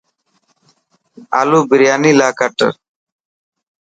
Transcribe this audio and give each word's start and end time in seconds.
آلو 1.39 1.59
برياني 1.69 2.11
لاءِ 2.19 2.33
ڪٽ. 2.39 2.59